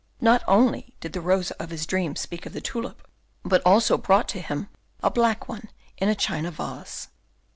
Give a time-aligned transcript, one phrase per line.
[0.19, 3.07] Not only did the Rosa of his dreams speak of the tulip,
[3.45, 4.67] but also brought to him
[5.03, 7.09] a black one in a china vase.